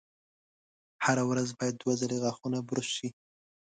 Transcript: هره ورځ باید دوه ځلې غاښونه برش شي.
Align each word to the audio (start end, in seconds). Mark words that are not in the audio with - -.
هره 1.05 1.23
ورځ 1.29 1.49
باید 1.59 1.75
دوه 1.77 1.93
ځلې 2.01 2.17
غاښونه 2.23 2.59
برش 2.69 2.87
شي. 2.97 3.09